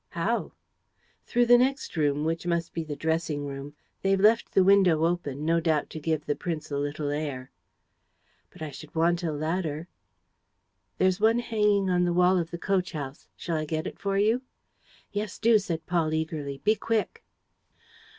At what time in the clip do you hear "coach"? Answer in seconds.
12.57-12.93